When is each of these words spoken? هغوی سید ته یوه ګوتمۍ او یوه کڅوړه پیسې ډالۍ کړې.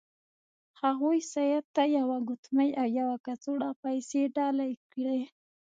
هغوی 0.81 1.19
سید 1.31 1.63
ته 1.75 1.83
یوه 1.97 2.17
ګوتمۍ 2.27 2.69
او 2.81 2.87
یوه 2.99 3.15
کڅوړه 3.25 3.69
پیسې 3.83 4.21
ډالۍ 4.35 4.73
کړې. 4.91 5.19